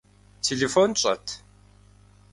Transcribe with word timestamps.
Телефон 0.47 0.89
щӏэт? 0.99 1.25